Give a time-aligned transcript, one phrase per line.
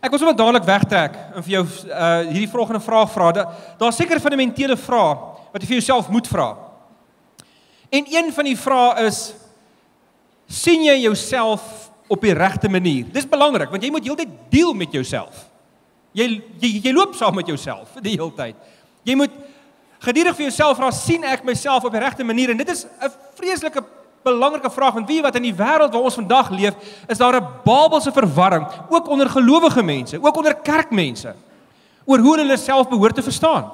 [0.00, 1.62] Ek wil sommer dadelik wegtrek en vir jou
[1.92, 3.44] uh hierdie volgende vraag vra.
[3.76, 5.12] Daar's seker fundamentele vrae
[5.52, 6.54] wat jy vir jouself moet vra.
[7.92, 9.20] En een van die vrae is
[10.48, 13.04] sien jy jouself op die regte manier?
[13.12, 15.44] Dis belangrik want jy moet heeltyd deel met jouself.
[16.16, 16.30] Jy
[16.62, 18.56] jy jy loop saam met jouself die hele tyd.
[19.04, 19.36] Jy moet
[20.00, 23.12] gedurig vir jouself vra sien ek myself op die regte manier en dit is 'n
[23.36, 23.84] vreeslike
[24.22, 26.74] belangrike vraag want wie wat in die wêreld waar ons vandag leef
[27.08, 31.34] is daar 'n Babelse verwarring ook onder gelowige mense, ook onder kerkmense
[32.04, 33.70] oor hoe hulle self behoort te verstaan.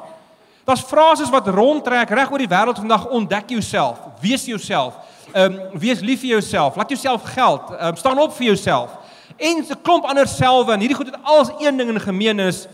[0.65, 4.95] Daar's frases wat rondtrek reg oor die wêreld vandag ontdek jouself, wees jouself.
[5.33, 8.91] Ehm um, wees lief vir jouself, laat jouself geld, ehm um, staan op vir jouself.
[9.37, 12.67] En 'n klomp ander selwe en hierdie goed het alles een ding in gemeen is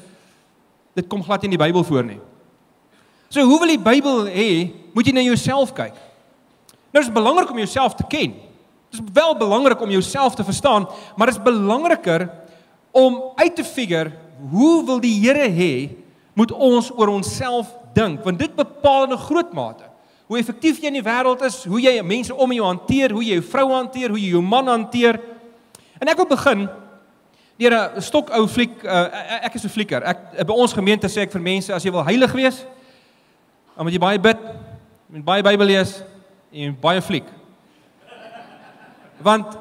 [0.95, 2.21] dit kom glad nie in die Bybel voor nie.
[3.29, 5.95] So hoe wil die Bybel hê moet jy na jouself kyk?
[6.92, 8.34] Nou is belangrik om jouself te ken.
[8.92, 12.28] Dit is wel belangrik om jouself te verstaan, maar dit is belangriker
[12.91, 14.12] om uit te figure
[14.51, 15.96] hoe wil die Here hê
[16.37, 19.84] moet ons oor onsself dink want dit bepaal 'n groot mate
[20.26, 23.34] hoe effektief jy in die wêreld is, hoe jy mense om jou hanteer, hoe jy
[23.37, 25.18] jou vrou hanteer, hoe jy jou man hanteer.
[26.01, 26.68] En ek wil begin
[27.60, 30.02] deur 'n stok ou fliek uh, ek is 'n flieker.
[30.02, 32.65] Ek by ons gemeente sê ek vir mense as jy wil heilig wees,
[33.77, 34.38] dan moet jy baie bid,
[35.09, 36.02] met baie Bybel lees
[36.53, 37.29] en baie fliek.
[39.23, 39.59] Want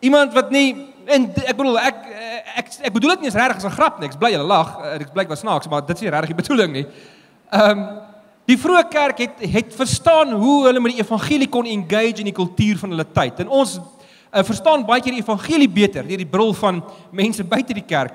[0.00, 1.98] iemand wat nie en ek bedoel ek
[2.62, 4.08] ek ek bedoel dit nie is regtig as 'n grap nie.
[4.08, 4.78] Ek bly julle lag.
[5.00, 6.86] Ek blyk was snaaks, maar dit is nie regtig die bedoeling nie.
[7.50, 8.00] Ehm um,
[8.44, 12.34] die vroeë kerk het het verstaan hoe hulle met die evangelie kon engage in die
[12.34, 13.38] kultuur van hulle tyd.
[13.40, 17.74] En ons uh, verstaan baie keer die evangelie beter deur die bril van mense buite
[17.74, 18.12] die kerk.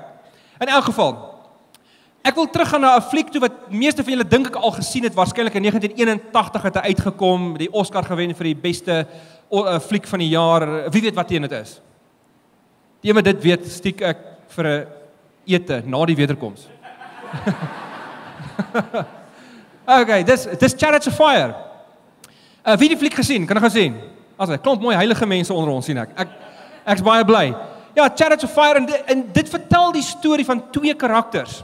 [0.59, 1.36] In elk geval
[2.27, 5.03] Ek wil teruggaan na 'n fliek toe wat meeste van julle dink ek al gesien
[5.03, 9.07] het, waarskynlik in 1981 het hy uitgekom, die Oscar gewen vir die beste
[9.51, 10.91] uh, fliek van die jaar.
[10.91, 11.81] Wie weet wat dit is?
[13.01, 14.17] Die wat dit weet, stiek ek
[14.49, 14.87] vir 'n
[15.45, 16.67] ete na die wederkoms.
[20.01, 21.55] okay, dis dis Chariots of Fire.
[22.65, 23.47] Uh wie die fliek gesien?
[23.47, 23.95] Kan gou sien?
[24.37, 26.09] As 'n klomp mooi heilige mense onder ons sien ek.
[26.17, 26.27] Ek
[26.85, 27.55] ek's baie bly.
[27.95, 31.63] Ja, Chariots of Fire en dit, en dit vertel die storie van twee karakters.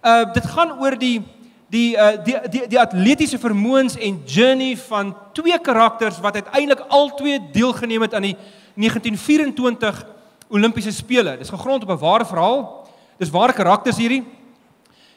[0.00, 1.20] Uh dit gaan oor die
[1.68, 7.38] die uh die die die atletiese vermoëns en journey van twee karakters wat uiteindelik albei
[7.52, 8.36] deelgeneem het aan die
[8.74, 10.06] 1924
[10.48, 11.36] Olimpiese spele.
[11.38, 12.88] Dis gegrond op 'n ware verhaal.
[13.18, 14.24] Dis ware karakters hierdie.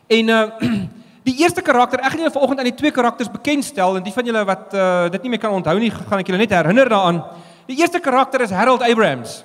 [0.08, 0.44] En uh
[1.28, 4.26] die eerste karakter, ek gaan julle vanoggend aan die twee karakters bekendstel en die van
[4.26, 7.24] julle wat uh dit nie meer kan onthou nie, gaan ek julle net herinner daaraan.
[7.66, 9.44] Die eerste karakter is Harold Abrahams.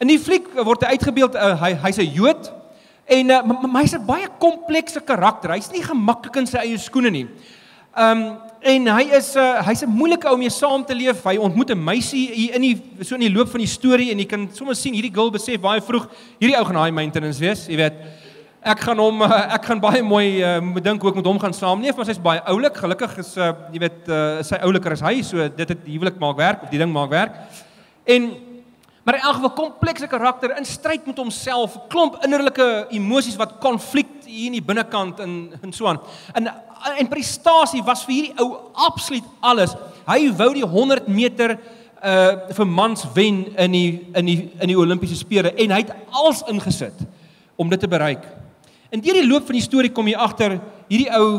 [0.00, 2.59] In die fliek word hy uitgebeeld uh, hy hy's 'n Jood
[3.10, 3.40] en uh,
[3.80, 5.50] hy's 'n baie komplekse karakter.
[5.56, 7.26] Hy's nie gemaklik in sy eie skoene nie.
[7.98, 11.24] Um en hy is 'n uh, hy's 'n moeilike ou om mee saam te leef.
[11.24, 14.18] Hy ontmoet 'n meisie hier in die so in die loop van die storie en
[14.18, 16.06] jy kan sommer sien hierdie girl besef baie vroeg
[16.38, 17.94] hierdie ou gaan high maintenance wees, jy weet.
[18.62, 21.96] Ek gaan hom uh, ek gaan baie mooi uh, dink ook met hom gaan saamleef,
[21.96, 22.76] maar sy's baie oulik.
[22.76, 26.36] Gelukkig is uh, jy weet uh, sy ouliker as hy, so dit het huwelik maak
[26.36, 27.32] werk of die ding maak werk.
[28.06, 28.49] En
[29.10, 34.06] maar in elk geval komplekse karakter in stryd met homself, klomp innerlike emosies wat konflik
[34.24, 35.98] hier in die binnekant en en so aan.
[36.38, 36.46] En
[36.98, 39.74] en prestasie was vir hierdie ou absoluut alles.
[40.06, 41.56] Hy wou die 100 meter
[42.04, 45.94] uh vir mans wen in die in die in die Olimpiese spele en hy het
[46.10, 47.02] alles ingesit
[47.56, 48.22] om dit te bereik.
[48.94, 51.30] In deur die loop van die storie kom jy agter hierdie ou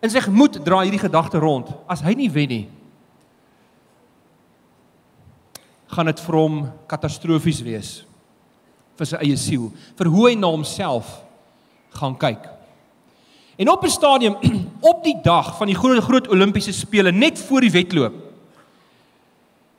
[0.00, 1.76] in sy gemoed dra hierdie gedagte rond.
[1.86, 2.64] As hy nie wen nie,
[5.92, 7.92] gaan dit vir hom katastrofies wees
[8.98, 11.08] vir sy eie siel, vir hoe hy na homself
[11.96, 12.44] gaan kyk.
[13.58, 14.36] En op 'n stadium
[14.90, 18.14] op die dag van die groot groot Olimpiese spele net voor die wedloop.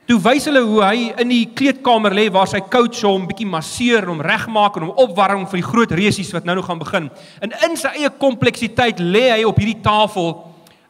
[0.04, 4.04] Toe wys hulle hoe hy in die kleedkamer lê waar sy coach hom bietjie masseer
[4.04, 7.10] en hom regmaak en hom opwarm vir die groot resies wat nou nog gaan begin.
[7.40, 10.44] En in sy eie kompleksiteit lê hy op hierdie tafel.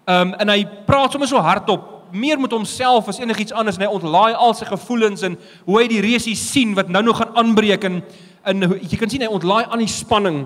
[0.05, 3.92] Um en hy praat sommer so hardop meer met homself as enigiets anders en hy
[3.92, 7.84] ontlaai al sy gevoelens en hoe hy die resies sien wat nou nog gaan aanbreek
[7.91, 8.02] en
[8.44, 10.44] en jy kan sien hy ontlaai aan die spanning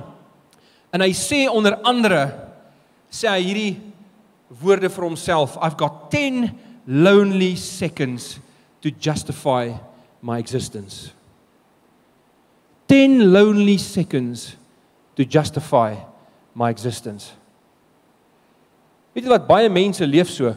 [0.93, 2.23] En hy sê onder andere
[3.13, 3.73] sê hy hierdie
[4.61, 6.49] woorde vir homself, I've got 10
[6.87, 8.39] lonely seconds
[8.81, 9.75] to justify
[10.23, 11.13] my existence.
[12.89, 14.57] 10 lonely seconds
[15.17, 15.97] to justify
[16.55, 17.35] my existence.
[19.13, 20.55] Weet jy wat baie mense leef so?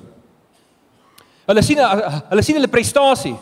[1.52, 3.36] Hulle sien hulle sien hulle prestasie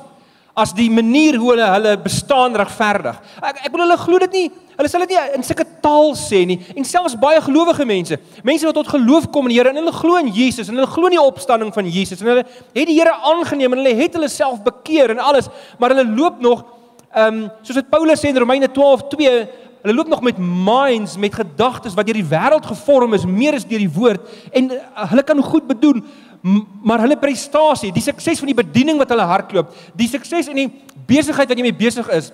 [0.59, 3.19] as die manier hoe hulle hulle bestaan regverdig.
[3.39, 6.45] Ek ek bedoel hulle glo dit nie Hulle sal dit nie in sulke taal sê
[6.47, 8.15] nie en selfs baie gelowige mense,
[8.47, 10.87] mense wat tot geloof kom in die Here en hulle glo in Jesus en hulle
[10.87, 14.15] glo in die opstanding van Jesus en hulle het die Here aangeneem en hulle het
[14.15, 15.51] hulle self bekeer en alles,
[15.81, 16.63] maar hulle loop nog
[17.09, 19.35] ehm um, soos dit Paulus sê in Romeine 12:2
[19.83, 23.67] hulle loop nog met minds, met gedagtes wat deur die wêreld gevorm is, meer as
[23.67, 24.79] deur die woord en uh,
[25.11, 25.99] hulle kan goed bedoel,
[26.41, 30.69] maar hulle prestasie, die sukses van die bediening wat hulle hardloop, die sukses in die
[31.09, 32.31] besigheid wat jy mee besig is,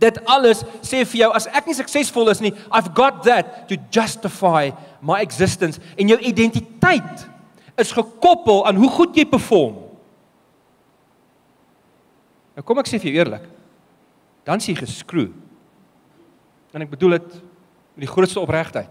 [0.00, 3.76] dit alles sê vir jou as ek nie suksesvol is nie, I've got that to
[3.92, 4.70] justify
[5.02, 7.26] my existence en jou identiteit
[7.80, 9.80] is gekoppel aan hoe goed jy perform.
[12.52, 13.46] Nou kom ek sê vir jou eerlik.
[14.46, 15.30] Dan sien jy geskroe.
[16.72, 17.30] En ek bedoel dit
[17.96, 18.90] met die grootste opregtheid.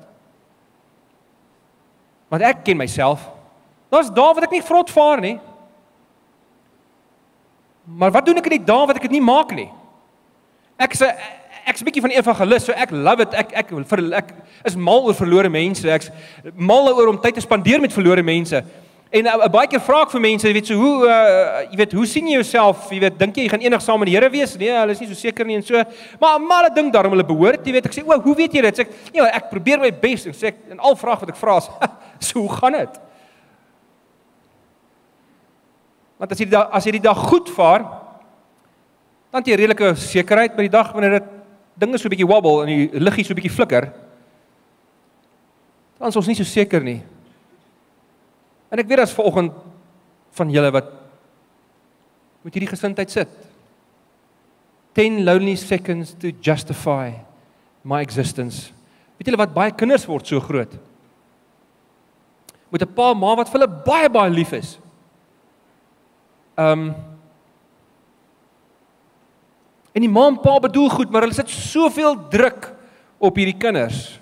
[2.31, 3.24] Want ek ken myself.
[3.92, 5.36] Daar's dae wat ek nie vrot vaar nie.
[7.86, 9.68] Maar wat doen ek in die dae wat ek dit nie maak nie?
[10.80, 11.10] Ek sê
[11.68, 13.34] ek's 'n bietjie van evangelis, so ek love it.
[13.34, 14.34] Ek ek vir ek
[14.66, 15.86] is mal oor verlore mense.
[15.86, 16.10] Ek's
[16.56, 18.64] mal oor om tyd te spandeer met verlore mense.
[19.12, 21.94] En uh, baie keer vra ek vir mense, jy weet, so hoe uh, jy weet,
[22.00, 22.88] hoe sien jy jouself?
[22.96, 24.56] Jy weet, dink jy jy gaan eendag saam met die Here wees?
[24.56, 25.84] Nee, hulle is nie so seker nie en so.
[26.22, 27.86] Maar maar hulle dink daarom hulle behoort, jy weet.
[27.92, 30.34] Ek sê, "O, hoe weet jy dit?" Sê ek, "Ja, ek probeer my bes." En
[30.34, 31.70] sê ek, en al vraag wat ek vra is,
[32.32, 33.11] "So hoe gaan dit?"
[36.22, 37.82] Want as jy die dag, as jy die dag goed vaar,
[39.34, 41.30] dan het jy redelike sekerheid by die dag wanneer dit
[41.82, 43.90] dinge so 'n bietjie wobble en die liggie so 'n bietjie flikker.
[45.98, 47.02] Dan is ons nie so seker nie.
[48.72, 49.52] En ek weet as vanoggend
[50.32, 50.92] van julle wat
[52.44, 53.30] met hierdie gesindheid sit.
[54.94, 57.14] 10 lonely seconds to justify
[57.84, 58.72] my existence.
[59.18, 60.78] Weet julle wat baie kinders word so groot?
[62.70, 64.81] Met 'n pa ma wat vir hulle baie baie lief is.
[66.57, 66.95] Um
[69.92, 72.69] En die ma en pa bedoel goed, maar hulle sit soveel druk
[73.21, 74.18] op hierdie kinders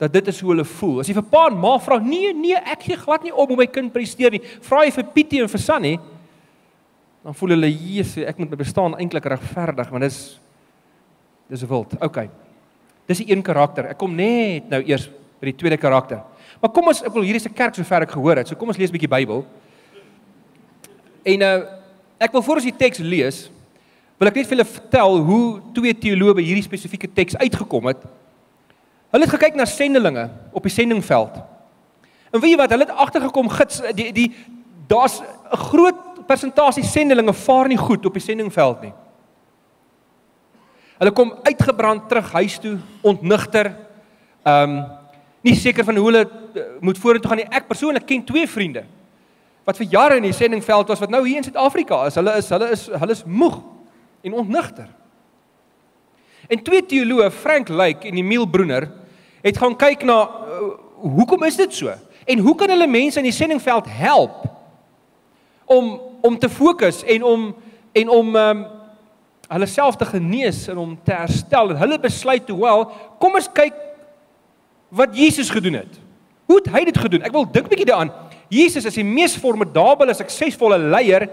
[0.00, 1.02] dat dit is hoe hulle voel.
[1.02, 3.58] As jy vir pa en ma vra, nee, nee, ek gee glad nie om hoe
[3.60, 4.40] my kind presteer nie.
[4.64, 5.90] Vra jy vir Pietie en vir Sunny,
[7.20, 10.40] dan voel hulle, "Jesus, ek moet my bestaan eintlik regverdig, want dis
[11.50, 12.30] dis wild." OK.
[13.06, 13.90] Dis die een karakter.
[13.90, 15.10] Ek kom net nou eers
[15.40, 16.22] by die tweede karakter.
[16.62, 18.48] Maar kom ons ek wil hierdie se kerk sover ek gehoor het.
[18.48, 19.44] So kom ons lees 'n bietjie Bybel.
[21.22, 21.56] En nou
[22.20, 23.48] ek wil voor ons die teks lees,
[24.20, 25.44] wil ek net vir julle vertel hoe
[25.76, 28.02] twee teoloë hierdie spesifieke teks uitgekom het.
[29.10, 31.40] Hulle het gekyk na sendelinge op die sendingveld.
[32.30, 32.74] En weet jy wat?
[32.74, 34.28] Hulle het agtergekom gits die die
[34.90, 38.92] daar's 'n groot persentasie sendelinge vaar nie goed op die sendingveld nie.
[40.98, 43.76] Hulle kom uitgebrand terug huis toe, ontnigter.
[44.44, 44.84] Ehm um,
[45.40, 47.48] nie seker van hoe hulle uh, moet vorentoe gaan nie.
[47.50, 48.84] Ek persoonlik ken twee vriende
[49.70, 52.16] wat vir jare in die sendingveld was wat nou hier in Suid-Afrika is.
[52.18, 53.60] Hulle is hulle is hulle is moeg
[54.26, 54.88] en ontnigter.
[56.50, 58.88] En twee teoloë, Frank Lyk en Emil Broener,
[59.44, 60.72] het gaan kyk na uh,
[61.14, 61.94] hoekom is dit so?
[62.26, 64.42] En hoe kan hulle mense in die sendingveld help
[65.70, 67.46] om om te fokus en om
[67.96, 68.64] en om um,
[69.50, 71.72] hulle self te genees en om te herstel.
[71.72, 72.84] En hulle besluit toe wel,
[73.22, 73.78] kom ons kyk
[74.94, 75.96] wat Jesus gedoen het.
[76.50, 77.24] Hoe het hy dit gedoen?
[77.26, 78.12] Ek wil dink 'n bietjie daaraan.
[78.50, 81.28] Jesus is die mees formidable, suksesvolle leier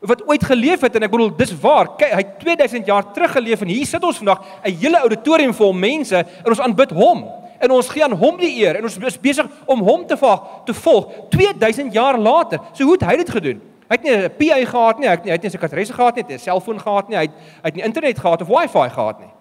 [0.00, 1.92] wat ooit geleef het en ek bedoel dis waar.
[2.00, 5.72] Hy het 2000 jaar terug geleef en hier sit ons vandag 'n hele auditorium vol
[5.72, 7.28] mense en ons aanbid hom.
[7.60, 10.64] En ons gee aan hom die eer en ons is besig om hom te volg,
[10.64, 12.58] te volg 2000 jaar later.
[12.72, 13.60] So hoe het hy dit gedoen?
[13.88, 15.92] Hy het nie 'n PA gehad nie, hy het nie hy het nie 'n sekretaresse
[15.92, 17.32] gehad nie, hy het 'n selfoon gehad nie, hy het
[17.62, 19.32] hy het nie internet gehad of wifi gehad nie.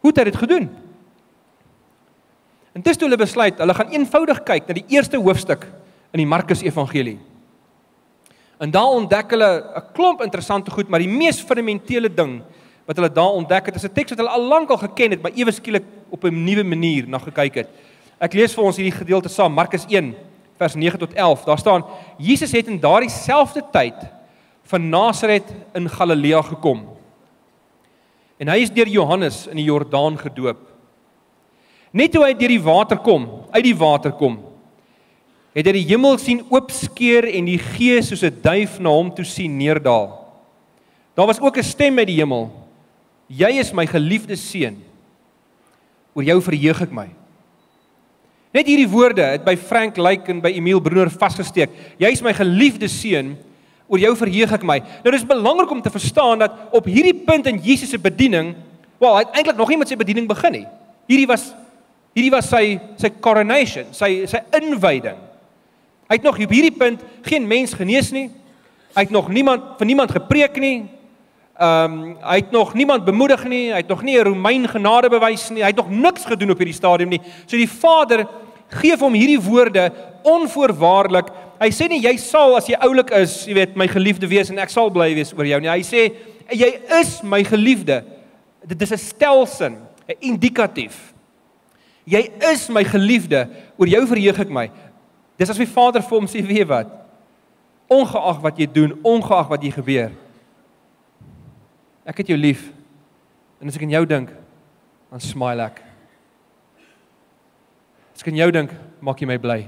[0.00, 0.83] Hoe het hy dit gedoen?
[2.74, 5.68] En dis toe hulle besluit, hulle gaan eenvoudig kyk na die eerste hoofstuk
[6.12, 7.18] in die Markus Evangelie.
[8.58, 12.42] En daar ontdek hulle 'n klomp interessante goed, maar die mees fundamentele ding
[12.86, 15.22] wat hulle daar ontdek het, is 'n teks wat hulle al lank al geken het,
[15.22, 17.68] maar ewe skielik op 'n nuwe manier na gekyk het.
[18.20, 20.14] Ek lees vir ons hierdie gedeelte saam, Markus 1
[20.56, 21.44] vers 9 tot 11.
[21.44, 21.84] Daar staan:
[22.18, 23.94] Jesus het in daardie selfde tyd
[24.62, 26.88] van Nasaret in Galilea gekom.
[28.38, 30.73] En hy is deur Johannes in die Jordaan gedoop.
[31.94, 34.40] Net toe hy deur die water kom, uit die water kom,
[35.54, 39.24] het hy die hemel sien oopskeer en die Gees soos 'n duif na hom toe
[39.24, 40.10] sien neerdal.
[41.14, 42.50] Daar was ook 'n stem uit die hemel:
[43.28, 44.82] "Jy is my geliefde seun.
[46.14, 47.08] Oor jou verheug ek my."
[48.52, 51.70] Net hierdie woorde het by Frank Lyk en by Emil Broer vasgesteek.
[51.98, 53.36] Jy is my geliefde seun.
[53.88, 54.78] Oor jou verheug ek my.
[55.02, 58.54] Nou dis belangrik om te verstaan dat op hierdie punt in Jesus se bediening,
[58.98, 60.66] wel, hy het eintlik nog nie met sy bediening begin nie.
[61.06, 61.52] Hierdie was
[62.14, 65.18] hierdie was sy sy coronation, sy sy inwyding.
[66.08, 68.28] Hy het nog op hierdie punt geen mens genees nie.
[68.94, 70.84] Hy het nog niemand vir niemand gepreek nie.
[71.54, 73.70] Ehm um, hy het nog niemand bemoedig nie.
[73.72, 75.62] Hy het nog nie 'n Romein genade bewys nie.
[75.62, 77.20] Hy het nog niks gedoen op hierdie stadium nie.
[77.46, 78.26] So die Vader
[78.68, 79.92] gee hom hierdie woorde
[80.22, 81.30] onvoorwaardelik.
[81.60, 84.58] Hy sê nie jy sal as jy oulik is, jy weet, my geliefde wees en
[84.58, 85.70] ek sal bly wees oor jou nie.
[85.70, 86.12] Hy sê
[86.50, 88.02] jy is my geliefde.
[88.66, 89.76] Dit is 'n stelsin,
[90.08, 91.13] 'n indikatief.
[92.04, 93.46] Jy is my geliefde,
[93.80, 94.68] oor jou verheug ek my.
[95.40, 96.90] Dis as my Vader vir hom sê, weet wat?
[97.90, 100.12] Ongeag wat jy doen, ongeag wat jy gebeur.
[102.04, 102.68] Ek het jou lief.
[103.60, 104.32] En as ek aan jou dink,
[105.10, 105.80] dan smile ek.
[108.14, 109.62] As ek aan jou dink, maak jy my bly.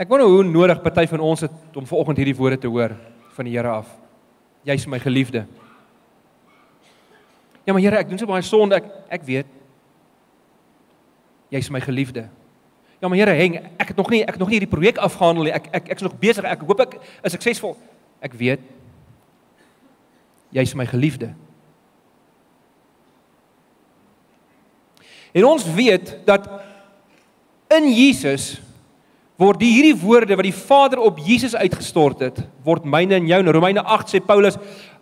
[0.00, 2.94] Ek wonder hoe nodig party van ons het om vanoggend hierdie woorde te hoor
[3.36, 3.88] van die Here af.
[4.64, 5.44] Jy's my geliefde.
[7.66, 8.86] Ja, maar Here, ek doen so baie sonde, ek
[9.18, 9.50] ek weet.
[11.52, 12.24] Jy's my geliefde.
[13.02, 15.50] Ja, maar Here, heng, ek het nog nie ek het nog nie hierdie projek afgehandel
[15.50, 15.52] nie.
[15.58, 16.48] Ek ek ek's nog besig.
[16.48, 17.76] Ek hoop ek is suksesvol.
[18.24, 18.64] Ek weet.
[20.56, 21.34] Jy's my geliefde.
[25.36, 26.48] En ons weet dat
[27.76, 28.56] in Jesus
[29.40, 33.38] word die hierdie woorde wat die Vader op Jesus uitgestort het, word myne en jou.
[33.40, 34.58] In Romeine 8 sê Paulus,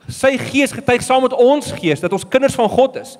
[0.06, 3.16] sy gees getuig saam met ons gees dat ons kinders van God is.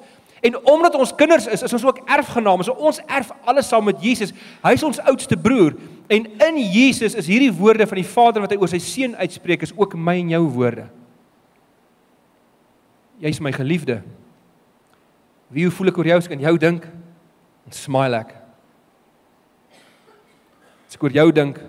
[0.47, 2.63] En omdat ons kinders is, is ons ook erfgename.
[2.63, 4.31] So ons erf alles saam met Jesus.
[4.63, 5.75] Hy is ons oudste broer
[6.07, 9.67] en in Jesus is hierdie woorde van die Vader wat hy oor sy seun uitspreek
[9.67, 10.87] is ook my en jou woorde.
[13.19, 13.99] Jy's my geliefde.
[15.51, 16.87] Wie hoe voel ek oor jou ek aan jou dink?
[17.67, 18.38] En smile ek.
[20.99, 21.61] Ek oor jou dink,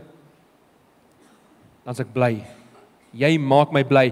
[1.85, 2.39] dan's ek bly.
[3.13, 4.07] Jy maak my bly.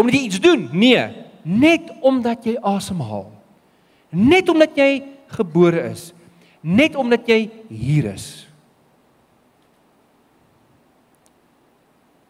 [0.00, 0.62] Omdat jy iets doen?
[0.72, 1.02] Nee,
[1.44, 3.26] net omdat jy asemhaal.
[4.16, 5.02] Net omdat jy
[5.36, 6.06] gebore is.
[6.64, 8.46] Net omdat jy hier is.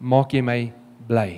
[0.03, 0.59] Maak jy my
[1.07, 1.29] bly.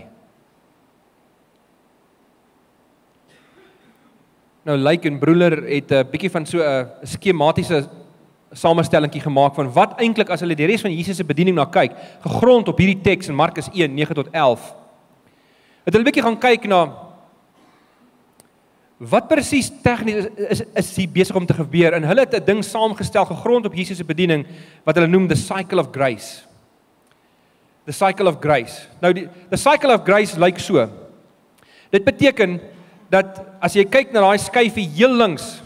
[4.65, 7.85] Nou Lyk like en Broeler het 'n bietjie van so 'n skematiese
[8.55, 11.95] samestellingkie gemaak van wat eintlik as hulle die res van Jesus se bediening na kyk,
[12.25, 14.75] gegrond op hierdie teks in Markus 1:9 tot 11.
[15.85, 16.81] Het hulle 'n bietjie gaan kyk na
[18.99, 22.45] wat presies tegnies is is, is hier besig om te gebeur en hulle het 'n
[22.45, 24.47] ding saamgestel gegrond op Jesus se bediening
[24.85, 26.43] wat hulle noem the cycle of grace.
[27.85, 28.87] The cycle of grace.
[29.01, 30.89] Nou die the cycle of grace lyk so.
[31.91, 32.61] Dit beteken
[33.11, 35.63] dat as jy kyk na daai skyfie heel links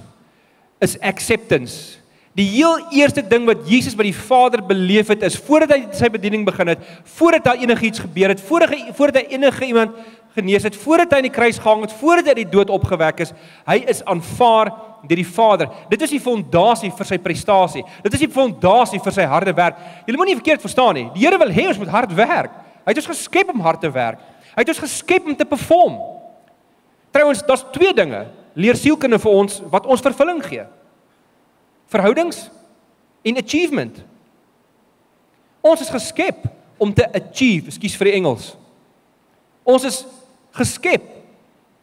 [0.80, 1.98] is acceptance
[2.38, 6.07] Die heel eerste ding wat Jesus by die Vader beleef het is voordat hy sy
[6.14, 6.85] bediening begin het,
[7.18, 9.97] voordat daar enigiets gebeur het, voordat hy voordat hy enige iemand
[10.37, 13.25] genees het, voordat hy aan die kruis gehang het, voordat hy uit die dood opgewek
[13.26, 13.35] is,
[13.66, 14.71] hy is aanvaar
[15.02, 15.75] deur die Vader.
[15.90, 17.83] Dit is die fondasie vir sy prestasie.
[18.07, 19.83] Dit is die fondasie vir sy harde werk.
[20.07, 21.07] Jy moenie verkeerd verstaan nie.
[21.18, 22.54] Die Here wil hê ons moet hard werk.
[22.87, 24.23] Hy het ons geskep om hard te werk.
[24.54, 25.99] Hy het ons geskep om te perform.
[27.14, 28.28] Trouwens, daar's twee dinge
[28.59, 30.66] leer sielkunde vir ons wat ons vervulling gee
[31.92, 32.47] verhoudings
[33.26, 34.02] en achievement.
[35.64, 36.47] Ons is geskep
[36.78, 38.52] om te achieve, ekskuus vir die Engels.
[39.68, 39.99] Ons is
[40.57, 41.04] geskep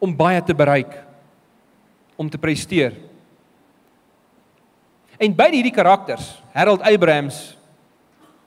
[0.02, 0.94] om baie te bereik,
[2.16, 2.96] om te presteer.
[5.16, 7.54] En beide hierdie karakters, Harold Abrahams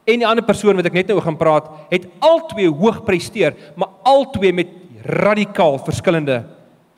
[0.09, 3.93] en die ander persoon wat ek net nou gaan praat, het albei hoog presteer, maar
[4.09, 4.71] albei met
[5.05, 6.41] radikaal verskillende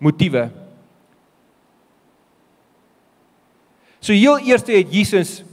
[0.01, 0.47] motiewe
[4.01, 5.43] So heel eers het Jesus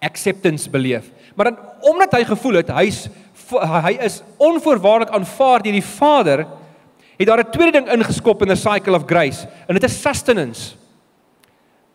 [0.00, 1.10] acceptance beleef.
[1.34, 3.08] Maar dan omdat hy gevoel het hy's
[3.50, 6.44] hy is onvoorwaardelik aanvaar deur die Vader,
[7.18, 10.76] het daar 'n tweede ding ingeskop in the cycle of grace en dit is sustenance.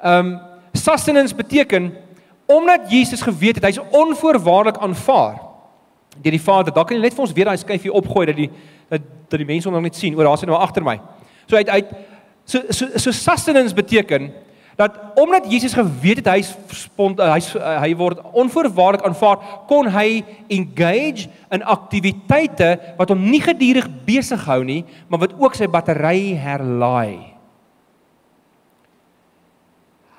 [0.03, 0.39] Um
[0.73, 1.93] sustenance beteken
[2.45, 5.39] omdat Jesus geweet het hy's onvoorwaardelik aanvaar
[6.21, 6.73] deur die Vader.
[6.73, 8.49] Dalk kan jy net vir ons weer daai skyfie opgooi dat die
[8.89, 10.15] dat, dat die mense nog net sien.
[10.15, 10.99] O, daar's hy nou agter my.
[11.47, 11.81] So hy hy
[12.45, 14.31] so so so sustenance beteken
[14.75, 16.51] dat omdat Jesus geweet het hy's
[17.17, 19.37] hy's hy word onvoorwaardelik aanvaar,
[19.69, 25.55] kon hy engage in aktiwiteite wat hom nie gedurig besig hou nie, maar wat ook
[25.55, 27.31] sy battery herlaai.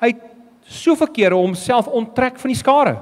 [0.01, 0.25] Hy het
[0.67, 2.97] soveel kere homself onttrek van die skare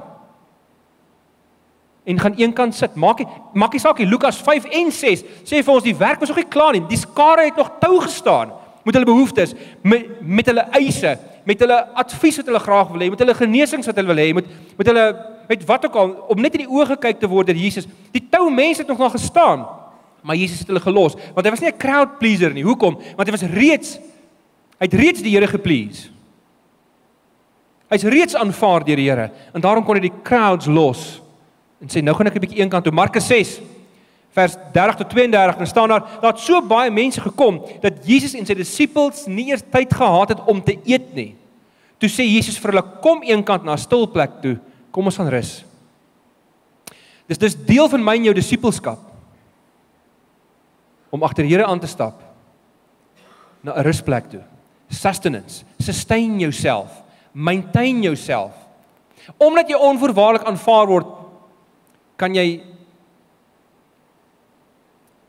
[2.05, 2.99] en gaan eenkant sit.
[3.01, 3.23] Maak
[3.57, 4.11] maak nie saak nie.
[4.11, 6.85] Lukas 5 en 6 sê vir ons die werk was nog nie klaar nie.
[6.91, 8.53] Die skare het nog tou gestaan
[8.85, 11.15] met hulle behoeftes, met met hulle eise,
[11.45, 14.29] met hulle advies wat hulle graag wil hê, met hulle genesings wat hulle wil hê,
[14.37, 15.07] met met hulle
[15.49, 17.89] met wat ook al om net in die oë gekyk te word deur Jesus.
[18.13, 19.67] Die tou mense het nog nog gestaan,
[20.23, 22.65] maar Jesus het hulle gelos, want hy was nie 'n crowd pleaser nie.
[22.65, 22.99] Hoekom?
[23.17, 23.99] Want hy was reeds
[24.79, 26.11] hy het reeds die Here geplease.
[27.89, 31.23] Hy's reeds aanvaar deur die Here en daarom kon hy die crowds los
[31.81, 33.61] en sê nou gaan ek 'n bietjie eenkant toe Markus 6
[34.35, 38.47] vers 30 tot 32 dan staan daar dat so baie mense gekom dat Jesus en
[38.47, 41.35] sy disippels nie eers tyd gehad het om te eet nie.
[41.99, 44.59] toe sê Jesus vir hulle kom eenkant na 'n stil plek toe.
[44.93, 45.65] Kom ons gaan rus.
[47.29, 48.99] Dis dis deel van my en jou disippelskap
[51.11, 52.21] om agter Here aan te stap
[53.63, 54.43] na 'n rusplek toe.
[54.91, 58.53] Sustenance, sustain jouself, maintain jouself.
[59.39, 61.07] Omdat jy onvoorwaardelik aanvaar word,
[62.17, 62.74] kan jy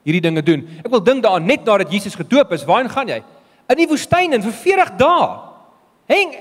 [0.06, 0.64] hierdie dinge doen.
[0.86, 3.22] Ek wil dink daaraan net nadat Jesus gedoop is, waarheen gaan jy?
[3.74, 5.30] In die woestyn en vir 40 dae.
[6.12, 6.36] Heng,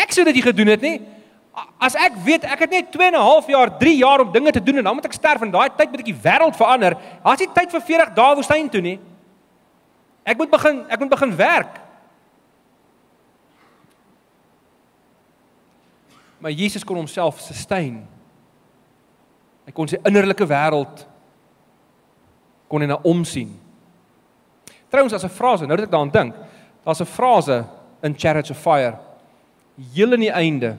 [0.00, 0.96] ek sou dit nie gedoen het nie.
[1.76, 4.52] As ek weet ek het net 2 en 'n half jaar, 3 jaar om dinge
[4.52, 6.96] te doen en dan moet ek sterf en daai tyd moet ek die wêreld verander.
[7.22, 8.98] Daar's nie tyd vir 40 dae woestyn toe nie.
[10.24, 11.80] Ek moet begin, ek moet begin werk.
[16.38, 18.06] Maar Jesus kon homself sustain.
[19.66, 21.06] Hy kon sy innerlike wêreld
[22.72, 23.52] kon hy na omsien.
[24.88, 26.34] Trouwens as 'n frase, nou dat ek daaraan dink,
[26.84, 27.64] daar's 'n frase
[28.02, 28.98] in Chariots of Fire
[29.94, 30.76] heel aan die einde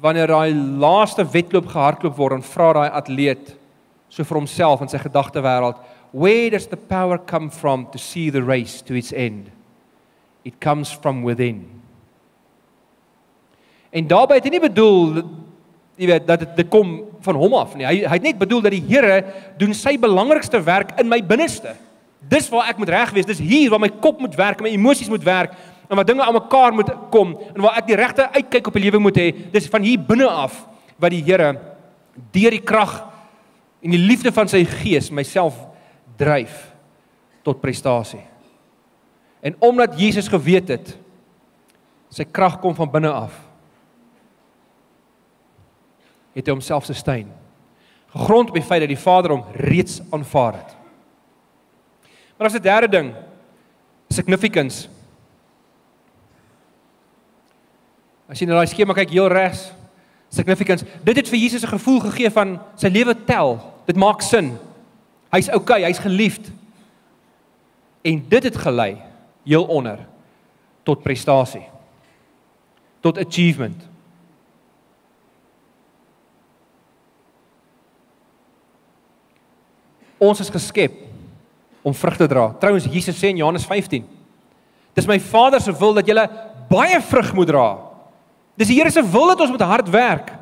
[0.00, 3.54] wanneer daai laaste wedloop gehardloop word en vra daai atleet
[4.08, 5.80] so vir homself in sy gedagte wêreld
[6.12, 9.50] where does the power come from to see the race to its end
[10.44, 11.64] it comes from within
[13.90, 15.24] en daarbey het hy nie bedoel
[15.96, 18.74] jy weet dat dit kom van hom af nie hy hy het net bedoel dat
[18.74, 19.22] die Here
[19.58, 21.72] doen sy belangrikste werk in my binneste.
[22.26, 23.28] Dis waar ek moet reg wees.
[23.28, 26.34] Dis hier waar my kop moet werk my emosies moet werk en waar dinge aan
[26.34, 29.68] mekaar moet kom en waar ek die regte uitkyk op die lewe moet hê, dis
[29.70, 30.64] van hier binne af
[30.98, 31.54] wat die Here
[32.34, 32.98] deur die krag
[33.84, 35.58] en die liefde van sy gees myself
[36.18, 36.72] dryf
[37.46, 38.24] tot prestasie.
[39.44, 40.94] En omdat Jesus geweet het
[42.10, 43.34] sy krag kom van binne af,
[46.36, 47.30] het hy homself sustain.
[48.12, 50.76] Gegrond op die feit dat die Vader hom reeds aanvaar het.
[52.36, 53.14] Maar as 'n derde ding,
[54.08, 54.88] significance
[58.26, 59.68] As jy na daai skema kyk heel regs,
[60.34, 60.86] significance.
[61.06, 63.62] Dit het vir Jesus 'n gevoel gegee van sy lewe tel.
[63.86, 64.58] Dit maak sin.
[65.30, 66.50] Hy's okay, hy's geliefd.
[68.02, 69.02] En dit het gelei
[69.44, 69.98] heel onder
[70.82, 71.66] tot prestasie.
[73.00, 73.82] Tot achievement.
[80.26, 80.94] Ons is geskep
[81.86, 82.48] om vrug te dra.
[82.60, 84.04] Trouwens Jesus sê in Johannes 15:
[84.96, 86.26] Dis my Vader se wil dat jy
[86.70, 87.68] baie vrug moet dra.
[88.58, 90.32] Dis die Here se wil dat ons met hard werk.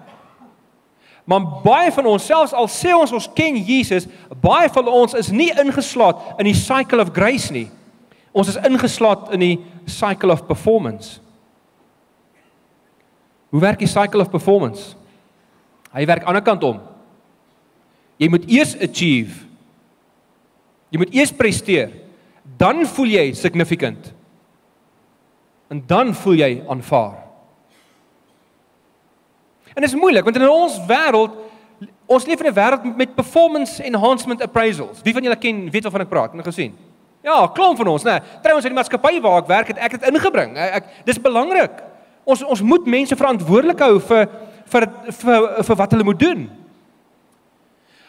[1.25, 4.07] Maar baie van ons selfs al sê ons ons ken Jesus,
[4.45, 7.67] baie van ons is nie ingeslaat in die cycle of grace nie.
[8.37, 9.55] Ons is ingeslaat in die
[9.89, 11.21] cycle of performance.
[13.55, 14.93] Hoe werk die cycle of performance?
[15.95, 16.81] Hy werk aan die ander kant om.
[18.21, 19.47] Jy moet eers achieve.
[20.95, 21.91] Jy moet eers presteer.
[22.61, 24.13] Dan voel jy significant.
[25.73, 27.17] En dan voel jy aanvaar.
[29.75, 31.41] En dit is moeilik want in ons wêreld
[32.07, 35.03] ons leef in 'n wêreld met performance enhancement appraisals.
[35.03, 36.33] Wie van julle ken weet waarvan ek praat?
[36.33, 36.75] Het jy gesien?
[37.23, 38.11] Ja, klomp van ons, né?
[38.11, 40.57] Nee, Trouwens in die maatskappy waar ek werk, het ek dit ingebring.
[40.57, 41.83] Ek, ek dis belangrik.
[42.25, 44.29] Ons ons moet mense verantwoordelik hou vir
[44.67, 46.64] vir vir vir wat hulle moet doen.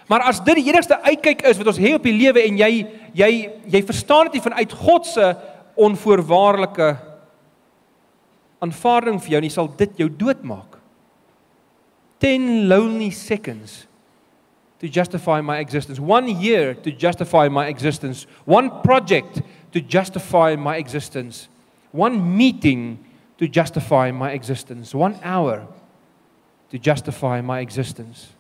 [0.08, 2.72] Maar as dit die enigste uitkyk is wat ons het op die lewe en jy
[3.18, 3.32] jy
[3.74, 5.32] jy verstaan dit nie vanuit God se
[5.76, 6.90] onvoorwaardelike
[8.64, 10.78] aanvaarding vir jou nie, sal dit jou doodmaak.
[12.24, 13.86] 10 lonely seconds
[14.80, 16.00] to justify my existence.
[16.00, 18.28] 1 year to justify my existence.
[18.46, 19.42] 1 project
[19.72, 21.50] to justify my existence.
[21.92, 22.98] 1 meeting
[23.38, 24.94] to justify my existence.
[24.94, 25.68] 1 hour
[26.70, 28.35] to justify my existence.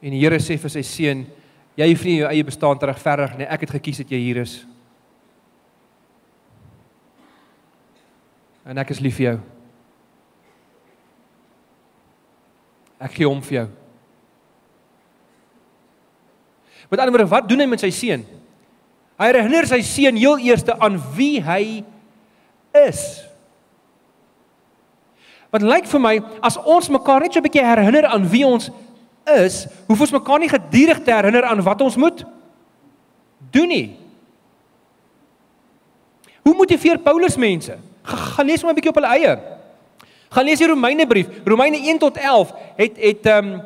[0.00, 1.24] En die Here sê vir sy seun,
[1.76, 3.48] jy hoef nie jou eie bestaan te regverdig nie.
[3.48, 4.54] Ek het gekies dat jy hier is.
[8.64, 9.36] En ek is lief vir jou.
[13.00, 13.68] Ek gee hom vir jou.
[16.90, 18.24] Met ander woorde, wat doen hy met sy seun?
[19.20, 21.62] Hy herinner sy seun heel eers aan wie hy
[22.88, 23.02] is.
[25.52, 26.14] Wat lyk vir my
[26.46, 28.74] as ons mekaar net so 'n bietjie herinner aan wie ons is,
[29.86, 32.24] hoef ons mekaar nie gedurig te herinner aan wat ons moet
[33.50, 33.96] doen nie.
[36.42, 37.76] Hoe motiveer Paulus mense?
[38.02, 39.38] Gaan lees maar 'n bietjie op hulle eie.
[40.30, 41.28] Gaan lees die Romeinebrief.
[41.44, 43.62] Romeine 1 tot 11 het het ehm um,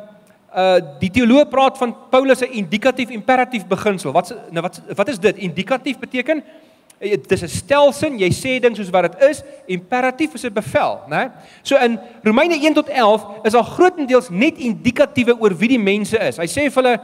[0.54, 4.12] uh die teoloog praat van Paulus se indikatief imperatief beginsel.
[4.12, 5.36] Wat nou wat wat is dit?
[5.36, 6.44] Indikatief beteken
[7.04, 9.42] eh, dit is 'n stelsin, jy sê ding soos wat dit is.
[9.66, 11.30] Imperatief is 'n bevel, né?
[11.62, 16.18] So in Romeine 1 tot 11 is al grootendeels net indikatiewe oor wie die mense
[16.18, 16.36] is.
[16.36, 17.00] Hy sê vir hulle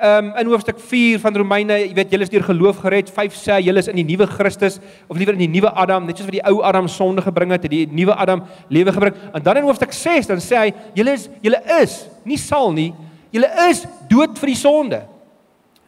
[0.00, 3.10] um, in hoofstuk 4 van Romeine, jy weet julle is deur geloof gered.
[3.10, 6.18] 5 sê julle is in die nuwe Christus of liewer in die nuwe Adam, net
[6.18, 9.14] soos wat die ou Adam sonde gebring het, het die nuwe Adam lewe gebring.
[9.34, 12.90] En dan in hoofstuk 6 dan sê hy julle is julle is nie sal nie,
[13.34, 15.04] julle is dood vir die sonde.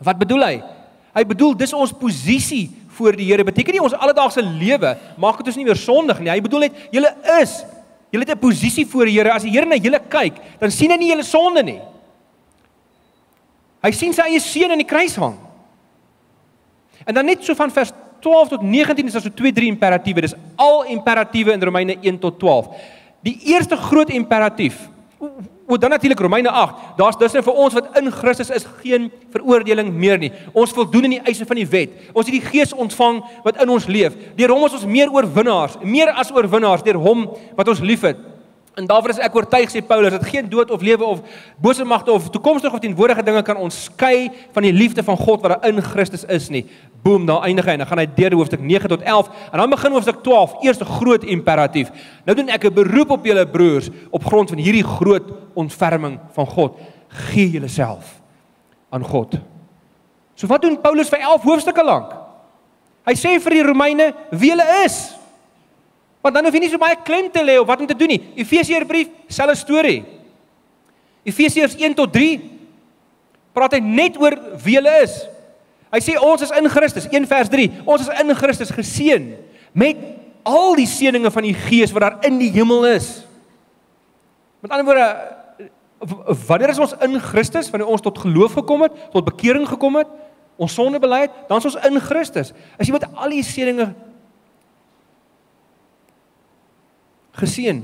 [0.03, 0.55] Wat bedoel hy?
[1.13, 3.45] Hy bedoel dis ons posisie voor die Here.
[3.45, 6.31] Beteken nie ons alledaagse lewe maak dit ons nie meer sondig nie.
[6.33, 7.63] Hy bedoel net julle is
[8.13, 9.33] julle het 'n posisie voor die Here.
[9.33, 11.81] As die Here na julle kyk, dan sien hy nie julle sonde nie.
[13.83, 15.39] Hy sien sy eie seun aan die kruis hang.
[17.07, 20.21] En dan net so van vers 12 tot 19 is daar so 2 3 imperatiewe.
[20.21, 22.69] Dis al imperatiewe in Romeine 1 tot 12.
[23.23, 24.89] Die eerste groot imperatief.
[25.73, 26.75] O dan natuurlik Romeine 8.
[26.97, 30.29] Daar's dus vir ons wat in Christus is geen veroordeling meer nie.
[30.53, 31.95] Ons voldoen aan die eise van die wet.
[32.13, 34.13] Ons het die Gees ontvang wat in ons leef.
[34.37, 37.25] Deur hom is ons meer oorwinnaars, meer as oorwinnaars deur hom
[37.57, 38.21] wat ons liefhet.
[38.75, 41.21] En daarvoor is ek oortuig sê Paulus dat geen dood of lewe of
[41.61, 45.45] bose magte of toekomstige of teenwoordige dinge kan ons skei van die liefde van God
[45.45, 46.65] wat daar in Christus is nie.
[47.05, 49.75] Boom, daar eindig hy en dan gaan hy deur hoofstuk 9 tot 11 en dan
[49.77, 51.93] begin hoofstuk 12, eerste groot imperatief.
[52.25, 56.47] Nou doen ek 'n beroep op julle broers op grond van hierdie groot ontferming van
[56.47, 56.81] God.
[57.09, 58.21] Gee julleself
[58.89, 59.37] aan God.
[60.35, 62.13] So wat doen Paulus vir 11 hoofstukke lank?
[63.05, 65.22] Hy sê vir die Romeine wie hulle is.
[66.23, 68.15] Want dan hoef jy nie so baie klem te lê op wat om te doen
[68.15, 68.21] nie.
[68.39, 70.01] Efesiërsbrief, selfe storie.
[71.27, 72.39] Efesiërs 1 tot 3
[73.53, 75.19] praat hy net oor wie hulle is.
[75.93, 77.67] Hy sê ons is in Christus, 1 vers 3.
[77.85, 79.27] Ons is in Christus geseën
[79.77, 79.99] met
[80.49, 83.11] al die seënings van die Gees wat daar in die hemel is.
[84.63, 85.09] Met ander woorde,
[86.47, 87.71] wanneer is ons in Christus?
[87.71, 90.11] Wanneer ons tot geloof gekom het, tot bekering gekom het,
[90.57, 92.53] ons sonde bely het, dan is ons in Christus.
[92.79, 93.93] As jy met al die seënings
[97.33, 97.83] geseën.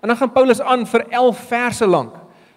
[0.00, 2.14] En dan gaan Paulus aan vir 11 verse lank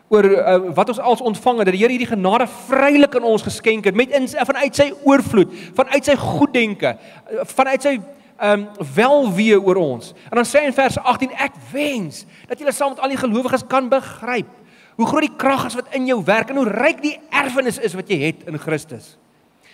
[0.08, 3.44] oor uh, wat ons als ontvang het dat die Here hierdie genade vrylik aan ons
[3.44, 7.98] geskenk het met in vanuit sy oorvloed, vanuit sy goeddenke, uh, vanuit sy
[8.38, 10.12] ehm um, welwee oor ons.
[10.30, 13.18] En dan sê hy in vers 18 ek wens dat julle saam met al die
[13.18, 14.52] gelowiges kan begryp
[14.98, 17.96] hoe groot die krag is wat in jou werk en hoe ryk die erfenis is
[17.98, 19.16] wat jy het in Christus.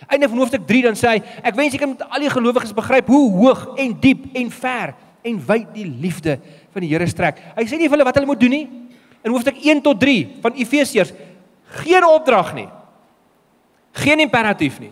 [0.08, 2.76] Einde van hoofstuk 3 dan sê hy ek wens jy kan met al die gelowiges
[2.76, 6.38] begryp hoe hoog en diep en ver en wyd die liefde
[6.74, 7.40] van die Here strek.
[7.58, 8.66] Hy sê nie vir hulle wat hulle moet doen nie.
[9.24, 11.14] In hoofstuk 1 tot 3 van Efesiërs
[11.84, 12.68] geen opdrag nie.
[14.04, 14.92] Geen imperatief nie.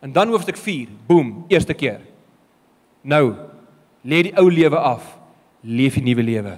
[0.00, 2.00] En dan hoofstuk 4, boem, eerste keer.
[3.06, 3.34] Nou
[4.06, 5.04] lê die ou lewe af,
[5.66, 6.56] leef die nuwe lewe.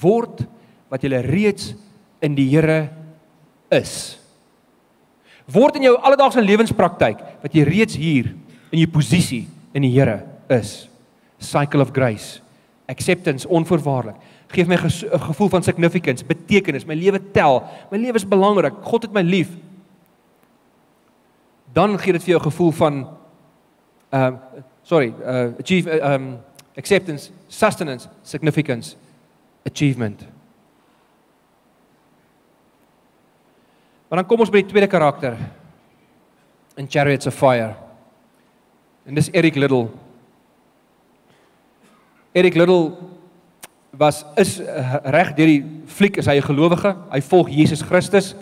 [0.00, 0.42] Word
[0.90, 1.74] wat jy reeds
[2.24, 2.88] in die Here
[3.74, 4.16] is.
[5.46, 8.32] Word in jou alledaagse lewenspraktyk wat jy reeds hier
[8.72, 9.44] in jou posisie
[9.76, 10.86] in die Here is
[11.50, 12.40] cycle of grace.
[12.86, 14.16] Acceptance onvoorwaardelik.
[14.46, 16.84] Geef my 'n gevoel van significance, betekenis.
[16.84, 17.62] My lewe tel.
[17.90, 18.72] My lewe is belangrik.
[18.82, 19.48] God het my lief.
[21.72, 23.08] Dan gee dit vir jou 'n gevoel van
[24.10, 24.38] ehm uh,
[24.82, 26.38] sorry, uh achieve ehm uh, um,
[26.76, 28.96] acceptance, sustenance, significance,
[29.64, 30.26] achievement.
[34.08, 35.34] Maar dan kom ons by die tweede karakter
[36.76, 37.74] in Chariots of Fire.
[39.06, 39.88] En dis Eric Liddell.
[42.36, 42.92] Eric Little
[43.96, 46.92] was is eh, reg deur die fliek is hy 'n gelowige.
[47.08, 48.34] Hy volg Jesus Christus.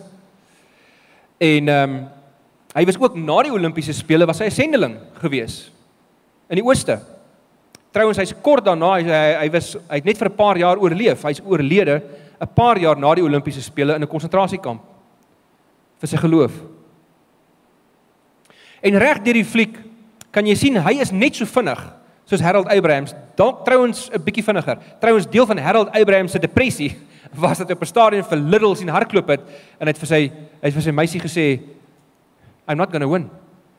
[1.39, 2.07] En ehm um,
[2.75, 5.71] hy was ook na die Olimpiese spele was hy 'n sendeling gewees
[6.49, 6.99] in die ooste.
[7.91, 10.77] Trouwens hy's kort daarna hy hy, hy was hy het net vir 'n paar jaar
[10.77, 11.23] oorleef.
[11.23, 12.03] Hy's oorlede
[12.41, 14.81] 'n paar jaar na die Olimpiese spele in 'n konsentrasiekamp
[15.99, 16.51] vir sy geloof.
[18.83, 19.79] En reg deur die fliek
[20.31, 21.79] kan jy sien hy is net so vinnig
[22.25, 24.77] soos Harold Abrahams, dalk trouens 'n bietjie vinniger.
[24.99, 26.97] Trouens deel van Harold Abrahams se depressie
[27.43, 29.41] was dat op 'n stadion vir Little sien hardloop het
[29.79, 30.21] en hy het vir sy
[30.61, 31.61] hy het vir sy meisie gesê
[32.67, 33.29] I'm not going to win.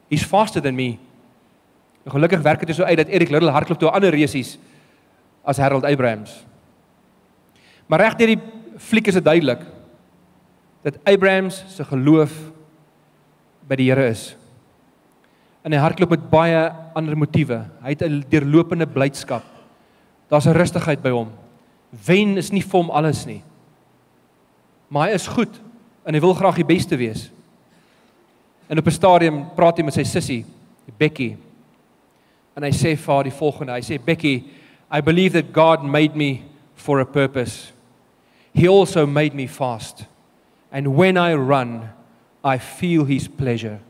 [0.09, 0.99] He's faster than me.
[2.05, 4.59] En gelukkig werk dit so uit dat Eric Little hardloop toe ander resies
[5.45, 6.47] as Harold Abrahams.
[7.87, 8.43] Maar reg deur die
[8.79, 9.61] fliek is dit duidelik
[10.83, 12.31] dat Abrahams se geloof
[13.67, 14.37] by die Here is
[15.66, 16.59] en hy hardloop met baie
[16.94, 17.59] ander motiewe.
[17.83, 19.42] Hy het 'n deurlopende blydskap.
[20.31, 21.33] Daar's 'n rustigheid by hom.
[22.07, 23.42] Wen is nie vir hom alles nie.
[24.88, 25.61] Maar hy is goed
[26.05, 27.31] en hy wil graag die beste wees.
[28.68, 30.44] En op 'n stadium praat hy met sy sussie,
[30.98, 31.37] Becky.
[32.57, 33.72] En hy sê vir haar die volgende.
[33.72, 34.44] Hy sê Becky,
[34.90, 36.42] I believe that God made me
[36.74, 37.72] for a purpose.
[38.55, 40.07] He also made me fast.
[40.70, 41.90] And when I run,
[42.44, 43.81] I feel his pleasure.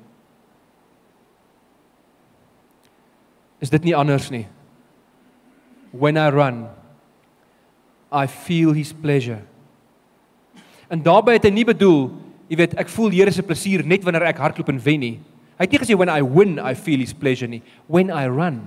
[3.61, 4.47] Is dit nie anders nie.
[5.93, 6.67] When I run,
[8.13, 9.43] I feel his pleasure.
[10.91, 12.11] En daarbey het hy nie bedoel
[12.47, 15.17] jy weet, ek voel Here se plesier net wanneer ek hardloop en wen nie.
[15.57, 17.63] Hy het nie gesê when I win I feel his pleasure nie.
[17.91, 18.63] When I run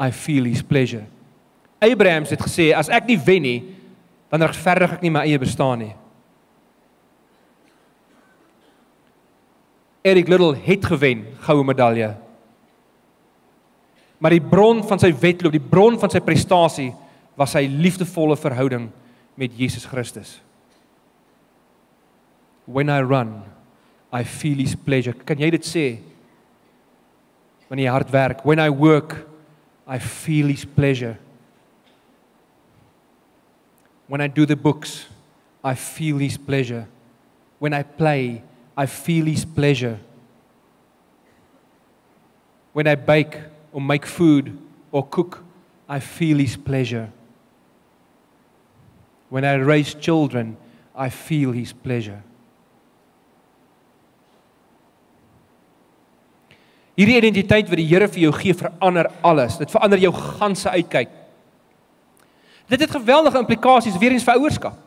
[0.00, 1.06] I feel his pleasure.
[1.80, 3.60] Abraham het gesê as ek nie wen nie,
[4.32, 5.92] dan regverdig ek nie my eie bestaan nie.
[10.06, 12.12] Eric Little het gewen, goue medalje.
[14.18, 16.92] Maar die bron van sy wedloop, die bron van sy prestasie
[17.36, 18.88] was sy liefdevolle verhouding
[19.36, 20.38] met Jesus Christus.
[22.64, 23.42] When I run,
[24.12, 25.12] I feel his pleasure.
[25.12, 25.86] Kan jy dit sê?
[27.68, 29.18] Wanneer jy hard werk, when I work,
[29.86, 31.18] I feel his pleasure.
[34.08, 35.06] When I do the books,
[35.62, 36.86] I feel his pleasure.
[37.58, 38.42] When I play,
[38.76, 39.98] I feel his pleasure.
[42.72, 43.36] When I bake
[43.76, 44.56] or make food
[44.90, 45.44] or cook,
[45.86, 47.12] I feel his pleasure.
[49.28, 50.56] When I raise children,
[50.94, 52.22] I feel his pleasure.
[56.96, 59.58] Hierdie identiteit wat die Here vir jou gee, verander alles.
[59.60, 61.12] Dit verander jou ganse uitkyk.
[62.72, 64.80] Dit het geweldige implikasies weer eens vir ouerskap.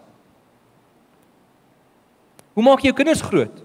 [2.58, 3.62] Hoe maak jy jou kinders groot?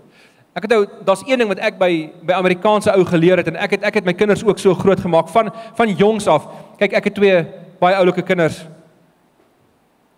[0.54, 1.90] Ek het nou daar's een ding wat ek by
[2.22, 5.00] by Amerikaanse ou geleer het en ek het ek het my kinders ook so groot
[5.00, 6.46] gemaak van van jongs af.
[6.78, 7.40] Kyk, ek het twee
[7.80, 8.60] baie oulike kinders.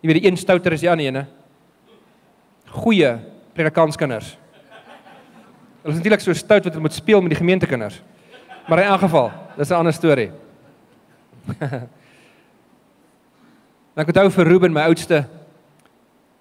[0.01, 1.25] Jy weet die een stouter is die ander hè?
[2.69, 3.17] Goeie
[3.57, 4.37] predikantskinders.
[5.81, 8.01] Hulle is natuurlik so stout wat hulle moet speel met die gemeentekinders.
[8.67, 10.31] Maar in elk geval, dis 'n ander storie.
[13.97, 15.23] Nou ek onthou vir Ruben, my oudste.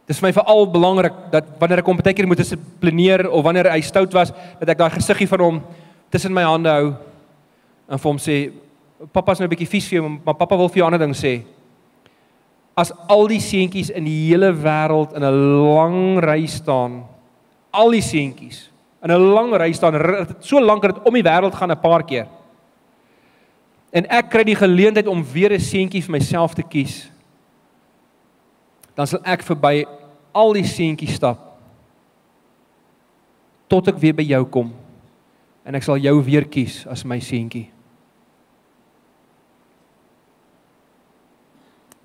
[0.07, 3.73] Dis vir my veral belangrik dat wanneer ek hom baie keer moet dissiplineer of wanneer
[3.73, 5.59] hy stout was, dat ek daai gesiggie van hom
[6.15, 6.95] tussen my hande hou
[7.87, 8.53] en vir hom sê,
[9.13, 11.15] "Pappa's nou 'n bietjie vies vir jou, maar pappa wil vir jou 'n ander ding
[11.15, 11.43] sê."
[12.77, 17.05] As al die seentjies in die hele wêreld in 'n lang ry staan,
[17.73, 18.69] al die seentjies
[19.03, 19.95] in 'n lang ry staan,
[20.41, 22.27] so lank dat dit om die wêreld gaan 'n paar keer.
[23.93, 27.11] En ek kry die geleentheid om weer 'n seentjie vir myself te kies.
[28.97, 29.85] Dan sal ek verby
[30.37, 31.43] al die seentjies stap
[33.67, 34.71] tot ek weer by jou kom
[35.67, 37.67] en ek sal jou weer kies as my seentjie.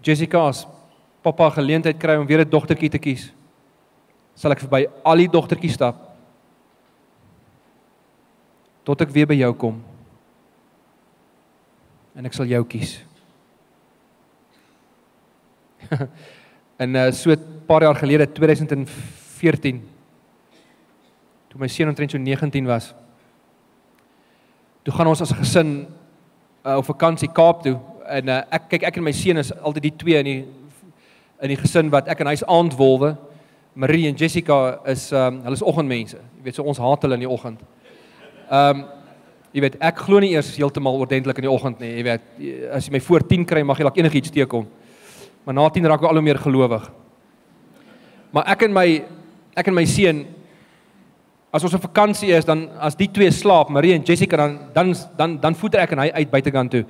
[0.02, 0.66] Jessica's
[1.22, 3.32] pappa geleentheid kry om weer 'n dogtertjie te kies.
[4.36, 5.96] Sal ek verby al die dogtertjies stap
[8.84, 9.84] tot ek weer by jou kom.
[12.16, 13.00] En ek sal jou kies.
[16.82, 19.82] en uh, so 'n paar jaar gelede 2014
[21.50, 22.94] toe my seun omtrent so 19 was.
[24.84, 25.88] Toe gaan ons as 'n gesin
[26.66, 29.84] uh, op vakansie Kaap toe en uh, ek kyk ek en my seun is altyd
[29.84, 30.46] die twee in die
[31.42, 33.18] in die gesin wat ek en hy's aandwolwe.
[33.74, 36.18] Marie en Jessica is um, hulle is oggendmense.
[36.38, 37.62] Jy weet so ons haat hulle in die oggend.
[38.50, 38.86] Ehm um,
[39.52, 41.98] jy weet ek glo nie eers heeltemal ordentlik in die oggend nie.
[41.98, 42.22] Jy weet
[42.72, 44.66] as jy my voor 10 kry mag jy dalk enigiets teekom.
[45.44, 46.84] Maar na 10 raak ek al hoe meer gelowig.
[48.32, 48.88] Maar ek en my
[49.58, 50.22] ek en my seun
[51.52, 54.94] as ons op vakansie is dan as die twee slaap, Marie en Jessica dan dan
[55.18, 56.86] dan dan voeter ek en hy uit buitekant toe.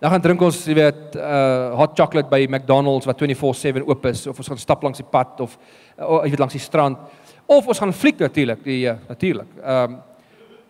[0.00, 4.26] Dan gaan drink ons, jy weet, uh hot chocolate by McDonald's wat 24/7 oop is
[4.26, 5.58] of ons gaan stap langs die pad of
[5.98, 6.98] uh, jy weet langs die strand
[7.46, 9.48] of ons gaan fliek natuurlik, die uh, natuurlik.
[9.62, 9.98] Ehm um,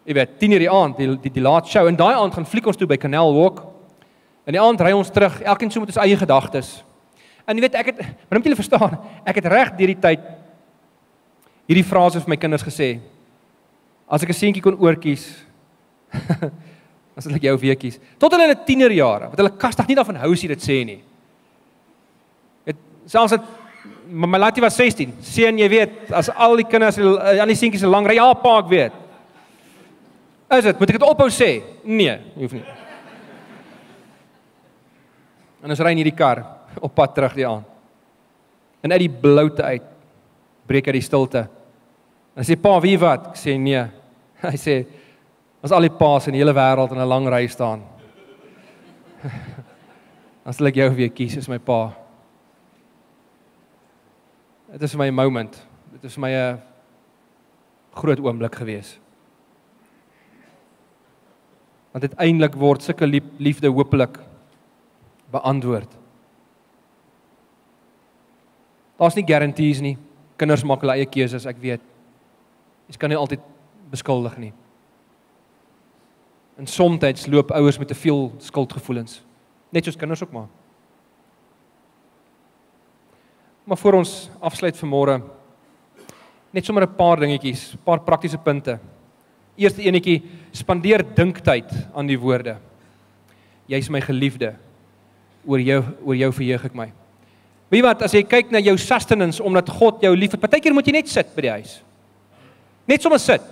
[0.07, 2.67] jy weet 10:00 die aand die die, die laat show en daai aand gaan fliek
[2.67, 3.65] ons toe by Canal Walk.
[4.47, 6.85] En die aand ry ons terug, elkeen so met ons eie gedagtes.
[7.47, 10.23] En jy weet ek het maar moet julle verstaan, ek het reg deur die tyd
[11.67, 12.97] hierdie frases vir my kinders gesê.
[14.07, 15.27] As ek 'n seentjie kon oortjies,
[17.15, 17.99] dan sal ek jou weekies.
[18.19, 20.85] Tot hulle in 'n tienerjare, wat hulle kastig nie daarvan hou as jy dit sê
[20.85, 21.03] nie.
[22.65, 23.43] Dit selfs dit
[24.07, 25.15] my laatie was 16.
[25.21, 28.59] Seun, jy weet, as al die kinders aan die seentjies se lang ry, ja pa,
[28.59, 28.93] ek weet.
[30.51, 30.79] Is dit?
[30.79, 31.63] Moet ek dit ophou sê?
[31.83, 32.63] Nee, hoef nie.
[35.63, 37.67] En ons ry in hierdie kar op pad terug die aand.
[38.81, 39.83] En uit die bloute uit
[40.67, 41.47] breek uit die stilte.
[42.35, 43.31] En sê pa, wie wat?
[43.33, 43.83] Ek sê nee.
[44.45, 44.81] Hy sê
[45.63, 47.83] ons al die paas in die hele wêreld in 'n lang ry staan.
[50.45, 51.91] Dan sal ek jou weer kies as my pa.
[54.73, 55.57] Dit is my moment.
[55.93, 56.61] Dit is my 'n
[57.97, 59.01] groot oomblik geweest
[61.97, 63.07] want uiteindelik word sulke
[63.41, 64.19] liefde hopelik
[65.33, 65.89] beantwoord.
[68.97, 69.97] Daar's nie garanties nie.
[70.37, 71.83] Kinders maak hulle eie keuses, ek weet.
[72.89, 73.41] Jy kan nie altyd
[73.91, 74.53] beskuldig nie.
[76.57, 79.23] En soms loop ouers met te veel skuldgevoelens.
[79.73, 80.49] Net soos kinders ook maar.
[83.65, 85.21] Maar voor ons afsluit vanmôre
[86.57, 88.79] Net sommer 'n paar dingetjies, 'n paar praktiese punte.
[89.57, 92.57] Eerste enetjie, spandeer dinktyd aan die woorde.
[93.67, 94.57] Jy's my geliefde.
[95.47, 96.93] Oor jou oor jou verheug ek my.
[97.73, 100.95] Wie wat as jy kyk na jou sustenance omdat God jou liefhet, partykeer moet jy
[100.95, 101.81] net sit by die huis.
[102.87, 103.43] Net sommer sit.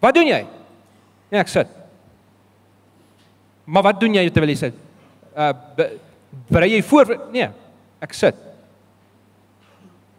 [0.00, 0.40] Wat doen jy?
[1.28, 1.68] Nee, ek sit.
[3.64, 4.80] Maar wat doen jy terwyl jy sit?
[5.36, 5.52] Uh
[6.50, 7.12] berei jy voor?
[7.32, 7.46] Nee,
[8.02, 8.38] ek sit.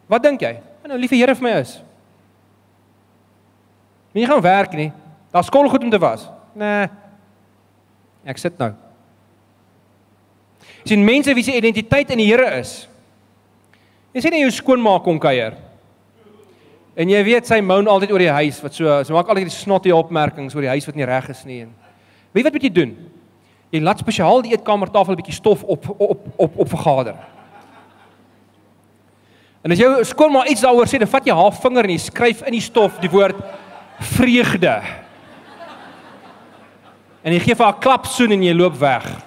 [0.09, 0.53] Wat dink jy?
[0.85, 1.79] Nou liewe Here vir my is.
[4.15, 4.91] Wie gaan werk nie?
[5.33, 6.29] Daar's skool goed om te was.
[6.55, 6.87] Nee.
[8.25, 8.71] Ek sit nou.
[10.85, 12.85] Sien mense wie se identiteit in die Here is.
[14.15, 15.57] Jy sien jy jou skoonmaak kom kuier.
[16.95, 19.55] En jy weet sy moan altyd oor die huis wat so sy maak altyd die
[19.57, 21.73] snotty opmerkings oor die huis wat nie reg is nie en
[22.31, 22.93] weet wat moet jy doen?
[23.75, 27.17] Jy laat spesiaal die eetkamertafel 'n bietjie stof op op op op, vergader.
[29.65, 32.41] En as jy skoonmaak iets daaroor sê, dan vat jy haar vinger en jy skryf
[32.47, 33.35] in die stof die woord
[33.99, 34.81] vreugde.
[37.23, 39.25] En jy gee vir haar klap soen en jy loop weg.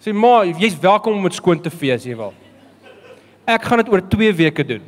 [0.00, 2.34] Sê maar, jy's welkom om dit skoon te vee as jy wil.
[3.44, 4.84] Ek gaan dit oor 2 weke doen.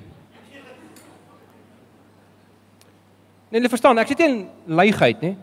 [3.50, 5.34] Nee, jy verstaan, ek sê dit in leigheid, nê?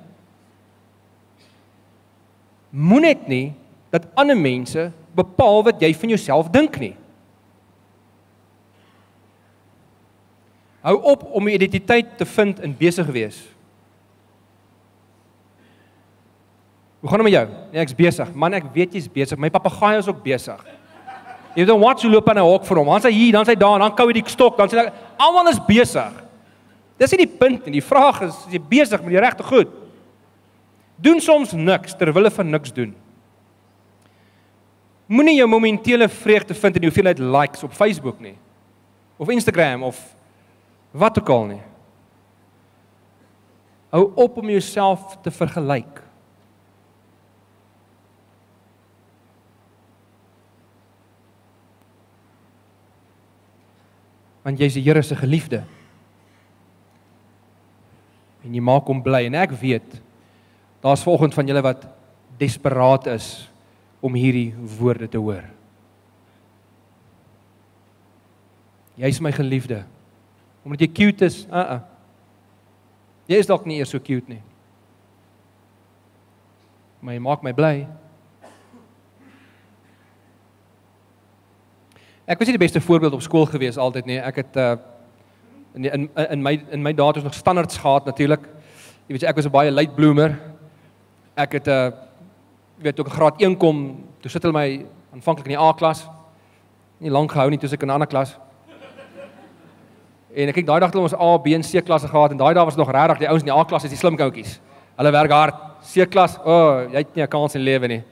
[2.71, 3.54] Moenet nie
[3.91, 6.93] dat ander mense bepaal wat jy van jouself dink nie.
[10.82, 13.47] Hou op om 'n identiteit te vind in besig wees.
[17.00, 17.47] Hoe gaan dit met jou?
[17.71, 18.34] Nee, ek's besig.
[18.34, 19.38] Man, ek weet jy's besig.
[19.38, 20.65] My papegaai is ook besig.
[21.56, 22.88] Jy weet wat, jy loop aan 'n hok vir hom.
[22.88, 25.60] Dan sy hier, dan sy daar, dan kou hy die stok, dan sy almal is
[25.60, 26.14] besig.
[26.98, 27.80] Dis nie die punt nie.
[27.80, 29.68] Die vraag is, is jy besig met die regte goed?
[31.02, 32.96] Doen soms niks ter wille van niks doen.
[35.08, 38.38] Moenie jou momentele vreugde vind in die hoeveelheid likes op Facebook nie.
[39.18, 39.98] Of Instagram of
[40.92, 41.62] wat ook al nie.
[43.92, 46.00] Hou op om jouself te vergelyk.
[54.41, 55.63] Want jy's die Here se geliefde
[58.41, 59.99] en jy maak hom bly en ek weet
[60.82, 61.84] daar's volgens van julle wat
[62.41, 63.27] desperaat is
[64.01, 64.49] om hierdie
[64.80, 65.43] woorde te hoor.
[68.97, 69.84] Jy's my geliefde.
[70.65, 71.80] Omdat jy cute is, uh uh.
[73.30, 74.41] Jy is dalk nie eers so cute nie.
[77.01, 77.75] Maar jy maak my bly.
[82.26, 84.20] Ek was nie die beste voorbeeld op skool gewees altyd nie.
[84.22, 84.76] Ek het uh
[85.74, 88.44] in in in my in my het ons nog standaards gehad natuurlik.
[89.08, 90.40] Jy weet ek was 'n baie late bloomer.
[91.36, 91.92] Ek het uh,
[92.78, 96.08] jy weet ook graad 1 kom, toe sit hulle my aanvanklik in die A-klas.
[97.00, 98.38] Nie lank gehou nie toe ek in 'n ander klas.
[100.36, 102.54] En ek kyk daai dag het ons A, B en C klasse gehad en daai
[102.54, 104.60] dae was nog regtig die ouens in die A-klas is die slim koutjies.
[104.98, 105.56] Hulle werk hard.
[105.82, 108.04] C-klas, o, oh, jy het nie 'n kans in lewe nie.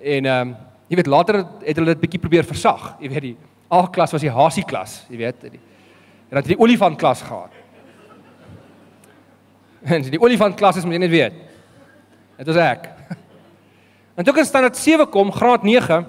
[0.00, 2.94] En ehm um, jy weet later het hulle dit bietjie probeer versag.
[3.00, 3.36] Jy weet die
[3.72, 5.50] A-klas was die hasie klas, jy weet.
[5.52, 5.60] Die,
[6.28, 7.52] En dat die olifant klas gehad.
[9.94, 11.36] En die olifant klas is moet jy net weet.
[12.36, 12.88] Dit was ek.
[14.18, 16.00] En toe ek in standaard 7 kom, graad 9,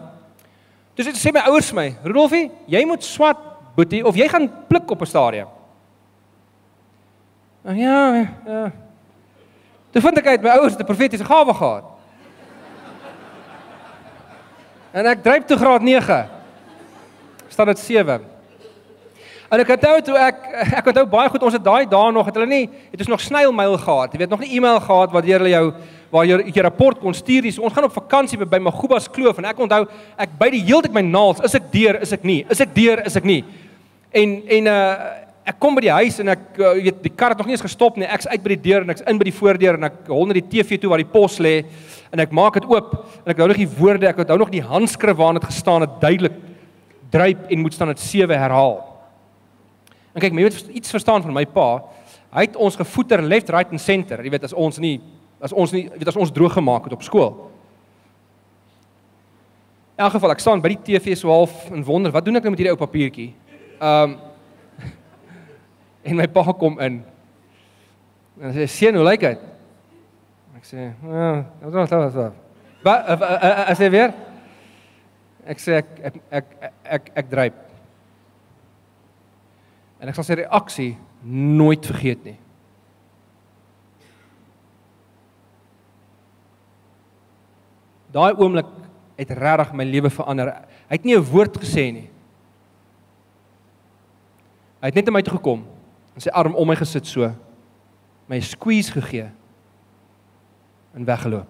[0.98, 3.38] toe sê my ouers my, "Rudolfie, jy moet swat
[3.76, 5.48] boetie of jy gaan pluk op 'n stadium."
[7.62, 8.00] Nou ja,
[8.46, 8.72] ja.
[9.92, 11.86] Toe vind ek uit my ouers het 'n profetiese gawe gehad.
[14.90, 16.16] En ek dryp toe graad 9.
[17.54, 18.24] Standaard 7.
[19.50, 20.40] En ek onthou toe ek
[20.82, 23.22] ek onthou baie goed ons het daai dae nog het hulle nie het ons nog
[23.22, 24.14] snailmail gehad.
[24.14, 25.64] Jy weet nog nie e-mail gehad wat hulle jou
[26.10, 27.46] waar jy 'n rapport kon stuur.
[27.46, 29.86] Dis ons gaan op vakansie by, by Magubas Kloof en ek onthou
[30.18, 32.46] ek by die heeltyd my naels, is ek deur, is ek nie?
[32.50, 33.44] Is ek deur, is ek nie?
[34.12, 34.96] En en uh
[35.50, 37.66] ek kom by die huis en ek uh, weet die kar het nog nie eens
[37.66, 38.06] gestop nie.
[38.06, 40.38] Ek's uit by die deur en ek's in by die voordeur en ek hol net
[40.44, 41.66] die TV toe waar die pos lê
[42.10, 42.94] en ek maak dit oop
[43.24, 46.00] en ek hou nog die woorde, ek onthou nog die handskrif waarna dit gestaan het
[46.02, 46.38] duidelik
[47.14, 48.78] dryp en moet staan dit 7 herhaal.
[50.14, 51.70] En kyk, jy moet iets verstaan van my pa.
[52.34, 54.22] Hy het ons gevoeter left, right en center.
[54.26, 54.98] Jy weet as ons nie
[55.40, 57.30] as ons nie weet as ons droog gemaak het op skool.
[59.96, 62.46] In elk geval, ek staan by die TV so half en wonder, wat doen ek
[62.46, 63.30] nou met hierdie ou papiertjie?
[63.80, 64.18] Um
[66.10, 67.02] en my pa kom in.
[68.40, 69.59] En hy sê, "Sien, hoe lyk dit?"
[70.60, 72.34] Ek sê, "Ja, wat was dit?
[72.84, 73.20] Wat?
[73.20, 73.42] Wat
[73.72, 74.14] as jy weer?"
[75.46, 77.56] Ek sê ek ek ek ek, ek, ek dryp.
[80.02, 82.38] En ek sal sy reaksie nooit vergeet nie.
[88.12, 88.68] Daai oomblik
[89.18, 90.54] het regtig my lewe verander.
[90.90, 92.10] Hy het nie 'n woord gesê nie.
[94.82, 95.66] Hy het net na my toe gekom
[96.16, 97.32] en sy arm om my gesit so.
[98.28, 99.32] My squeeze gegee
[101.00, 101.48] en weggeloop.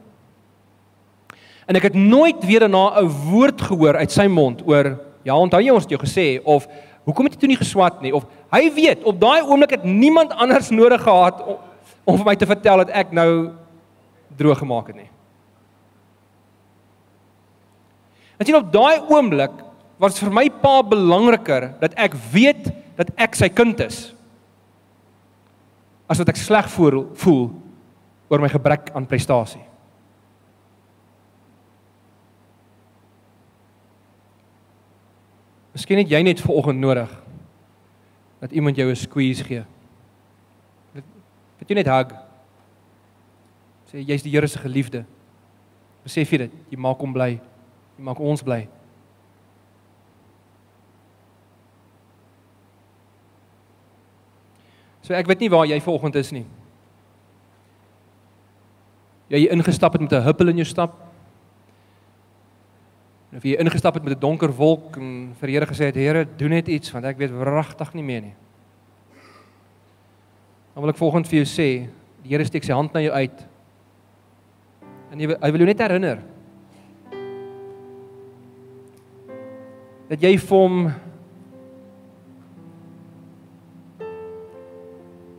[1.69, 5.61] En ek het nooit weer daarna 'n woord gehoor uit sy mond oor ja, onthou
[5.61, 6.67] jy ons het jou gesê of
[7.03, 10.31] hoekom het jy toe nie geswat nie of hy weet op daai oomblik het niemand
[10.31, 11.57] anders nodig gehad om,
[12.03, 13.51] om vir my te vertel dat ek nou
[14.37, 15.09] droog gemaak het nie.
[18.37, 19.51] En sien op daai oomblik
[19.99, 24.13] was vir my pa belangriker dat ek weet dat ek sy kind is
[26.09, 27.49] as wat ek sleg voel voel
[28.29, 29.63] oor my gebrek aan prestasie.
[35.73, 37.11] Miskien het jy net vanoggend nodig
[38.39, 39.63] dat iemand jou 'n squeeze gee.
[41.59, 42.13] Dat jy net hug.
[43.91, 45.05] Sê jy's die Here se geliefde.
[46.03, 46.51] Besef jy dit?
[46.69, 47.39] Jy maak hom bly.
[47.97, 48.67] Jy maak ons bly.
[55.01, 56.45] So ek weet nie waar jy vanoggend is nie.
[59.29, 60.95] Jy ingestap het met 'n huppel in jou stap.
[63.35, 66.25] Of jy ingestap het met 'n donker wolk en vir die Here gesê het Here,
[66.37, 68.35] doen net iets want ek weet wragtig nie meer nie.
[70.73, 71.89] Dan wil ek volgens vir jou sê,
[72.23, 73.47] die Here steek sy hand na jou uit.
[75.11, 76.19] En hy wil, hy wil jou net herinner
[80.09, 80.93] dat jy vir hom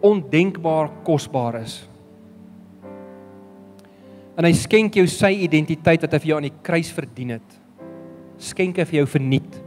[0.01, 1.90] ondenkbaar kosbaar is.
[4.41, 7.57] En hy skenk jou sy identiteit wat hy vir jou aan die kruis verdien het.
[8.41, 9.59] Skenk hy vir jou verniet.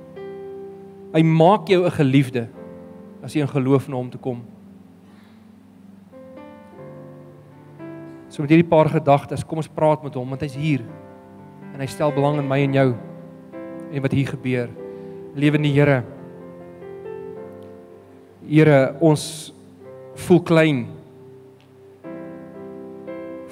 [1.14, 2.48] Hy maak jou 'n geliefde
[3.22, 4.42] as jy in geloof na hom toe kom.
[8.30, 10.82] So met hierdie paar gedagtes, kom ons praat met hom want hy's hier.
[11.76, 12.96] En hy stel belang in my en jou
[13.94, 14.70] en wat hier gebeur.
[15.36, 16.04] Lewende Here.
[18.48, 19.54] Here, ons
[20.16, 20.88] voel klein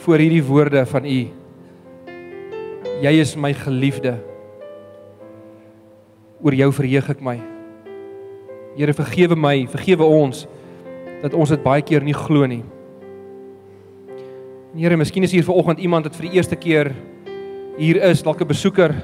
[0.02, 1.20] voor hierdie woorde van u.
[3.02, 4.16] Jy is my geliefde.
[6.42, 7.38] Oor jou verheug ek my.
[8.78, 10.46] Here vergewe my, vergewe ons
[11.22, 12.64] dat ons dit baie keer nie glo nie.
[14.72, 16.94] Here, miskien is hier vanoggend iemand wat vir die eerste keer
[17.78, 18.96] hier is, dalk 'n besoeker.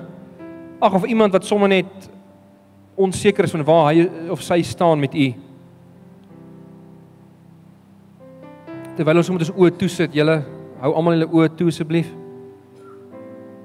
[0.82, 2.10] Ag of iemand wat sommer net
[2.96, 5.34] onseker is van waar hy of sy staan met u.
[8.98, 10.40] terwyl ons moet ons oë toesit, julle
[10.82, 12.10] hou almal julle oë toe asseblief.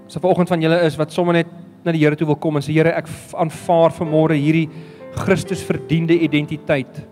[0.06, 1.46] As 'n vanoggend van julle is wat sommer net
[1.84, 4.68] na die Here toe wil kom en sê Here, ek aanvaar vanmôre hierdie
[5.12, 7.06] Christus verdiende identiteit.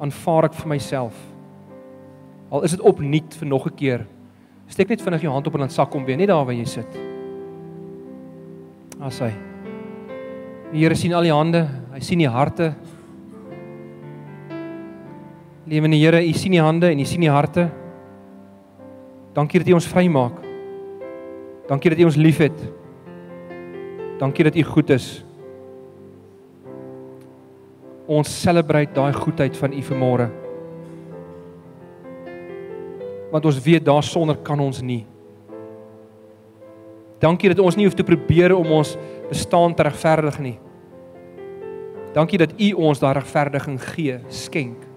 [0.00, 1.14] Aanvaar ek vir myself.
[2.50, 4.06] Al is dit opnuut vir nog 'n keer.
[4.68, 6.64] Steek net vinnig jou hand op en dan sak hom weer net daar waar jy
[6.64, 6.86] sit.
[9.00, 9.32] As hy.
[10.72, 12.74] Die Here sien al die hande, hy sien die harte.
[15.66, 17.70] Lewende Here, U sien die hande en U sien die harte.
[19.32, 20.40] Dankie dat U ons vrymaak.
[21.68, 22.58] Dankie dat U ons liefhet.
[24.20, 25.24] Dankie dat U goed is.
[28.06, 30.28] Ons selebreit daai goedheid van U vanmôre.
[33.32, 35.06] Want ons weet daar sonder kan ons nie.
[37.22, 38.96] Dankie dat ons nie hoef te probeer om ons
[39.30, 40.56] bestaan te regverdig nie.
[42.12, 44.90] Dankie dat U ons daai regverdiging gee, skenk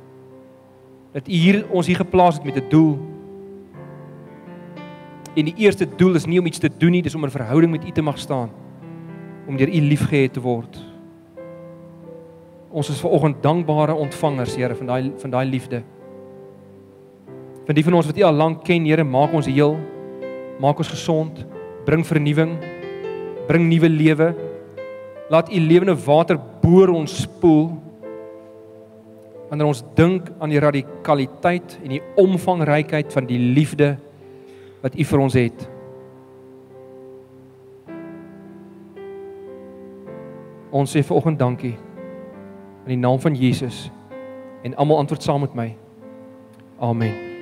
[1.15, 3.14] dat U hier ons hier geplaas het met 'n doel.
[5.35, 7.71] En die eerste doel is nie om iets te doen nie, dis om 'n verhouding
[7.71, 8.49] met U te mag staan.
[9.47, 10.79] Om deur U liefgehad te word.
[12.71, 15.83] Ons is veraloggend dankbare ontvangers, Here, van daai van daai liefde.
[17.65, 19.77] Van die van ons wat U al lank ken, Here, maak ons heel,
[20.59, 21.45] maak ons gesond,
[21.85, 22.57] bring vernuwing,
[23.47, 24.35] bring nuwe lewe.
[25.29, 27.81] Laat U lewende water boor ons spoel
[29.49, 33.97] wanneer ons dink aan die radikaliteit en die omvangrykheid van die liefde
[34.81, 35.69] wat U vir ons het.
[40.75, 41.75] Ons sê vanoggend dankie
[42.85, 43.87] in die naam van Jesus
[44.65, 45.69] en almal antwoord saam met my.
[46.79, 47.34] Amen.